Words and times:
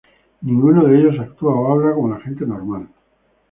Ninguno 0.41 0.85
de 0.85 0.97
ellos 0.99 1.19
actúa 1.19 1.53
o 1.53 1.71
habla 1.73 1.93
como 1.93 2.09
la 2.15 2.21
gente 2.21 2.43
normal. 2.43 2.87